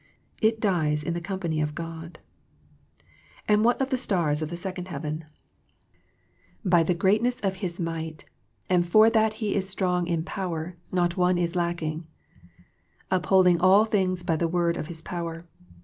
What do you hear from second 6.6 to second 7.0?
74 THE PEACTICE OF PEAYEE" By the